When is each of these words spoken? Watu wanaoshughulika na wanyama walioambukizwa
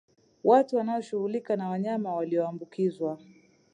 Watu 0.43 0.75
wanaoshughulika 0.75 1.55
na 1.55 1.69
wanyama 1.69 2.15
walioambukizwa 2.15 3.19